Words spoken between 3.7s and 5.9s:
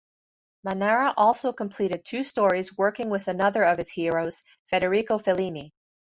his heroes, Federico Fellini.